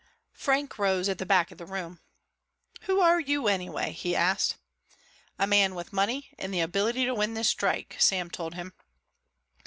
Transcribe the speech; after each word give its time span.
Frank 0.33 0.79
rose 0.79 1.07
at 1.09 1.19
the 1.19 1.27
back 1.27 1.51
of 1.51 1.59
the 1.59 1.65
room. 1.67 1.99
"Who 2.87 3.01
are 3.01 3.19
you 3.19 3.47
anyway?" 3.47 3.91
he 3.91 4.15
asked. 4.15 4.55
"A 5.37 5.45
man 5.45 5.75
with 5.75 5.93
money 5.93 6.31
and 6.39 6.51
the 6.51 6.59
ability 6.59 7.05
to 7.05 7.13
win 7.13 7.35
this 7.35 7.49
strike," 7.49 7.97
Sam 7.99 8.31
told 8.31 8.55
him. 8.55 8.73